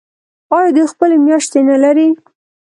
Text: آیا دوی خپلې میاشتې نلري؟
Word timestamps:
آیا 0.55 0.69
دوی 0.75 0.85
خپلې 0.93 1.15
میاشتې 1.25 1.59
نلري؟ 1.69 2.07